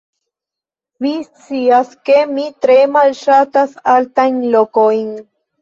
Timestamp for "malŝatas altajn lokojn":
2.97-5.17